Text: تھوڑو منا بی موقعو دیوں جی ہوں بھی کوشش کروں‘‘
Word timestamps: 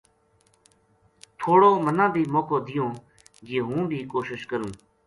تھوڑو 1.39 1.71
منا 1.85 2.05
بی 2.13 2.23
موقعو 2.33 2.59
دیوں 2.67 2.91
جی 3.47 3.57
ہوں 3.67 3.81
بھی 3.89 3.99
کوشش 4.13 4.41
کروں‘‘ 4.51 4.73